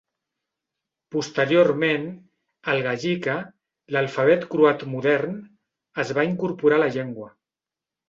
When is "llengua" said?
6.99-7.35